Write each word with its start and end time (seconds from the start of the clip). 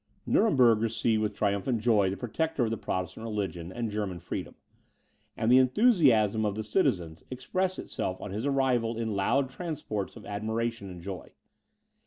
Nuremberg 0.25 0.81
received 0.81 1.21
with 1.21 1.35
triumphant 1.35 1.79
joy 1.79 2.09
the 2.09 2.17
protector 2.17 2.63
of 2.65 2.71
the 2.71 2.75
Protestant 2.77 3.23
religion 3.23 3.71
and 3.71 3.91
German 3.91 4.17
freedom, 4.17 4.55
and 5.37 5.51
the 5.51 5.59
enthusiasm 5.59 6.43
of 6.43 6.55
the 6.55 6.63
citizens 6.63 7.23
expressed 7.29 7.77
itself 7.77 8.19
on 8.19 8.31
his 8.31 8.47
arrival 8.47 8.97
in 8.97 9.13
loud 9.15 9.51
transports 9.51 10.15
of 10.15 10.25
admiration 10.25 10.89
and 10.89 11.03
joy. 11.03 11.33